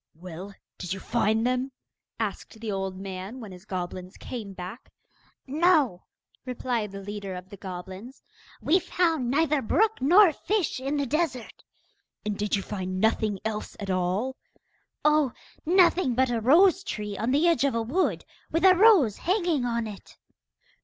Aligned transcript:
'Well, 0.15 0.55
did 0.79 0.93
you 0.93 0.99
find 0.99 1.45
them?' 1.45 1.71
asked 2.19 2.59
the 2.59 2.71
old 2.71 2.97
man 2.97 3.39
when 3.39 3.51
his 3.51 3.65
goblins 3.65 4.17
came 4.17 4.51
back. 4.51 4.91
'No,' 5.45 6.01
replied 6.43 6.91
the 6.91 7.03
leader 7.03 7.35
of 7.35 7.49
the 7.49 7.57
goblins, 7.57 8.23
'we 8.63 8.79
found 8.79 9.29
neither 9.29 9.61
brook 9.61 10.01
nor 10.01 10.33
fish 10.33 10.79
in 10.79 10.97
the 10.97 11.05
desert.' 11.05 11.63
'And 12.25 12.35
did 12.35 12.55
you 12.55 12.63
find 12.63 12.99
nothing 12.99 13.39
else 13.45 13.77
at 13.79 13.91
all?' 13.91 14.37
'Oh, 15.05 15.33
nothing 15.67 16.15
but 16.15 16.31
a 16.31 16.41
rose 16.41 16.83
tree 16.83 17.15
on 17.15 17.29
the 17.29 17.47
edge 17.47 17.63
of 17.63 17.75
a 17.75 17.81
wood, 17.83 18.25
with 18.49 18.65
a 18.65 18.73
rose 18.75 19.17
hanging 19.17 19.65
on 19.65 19.85
it. 19.85 20.17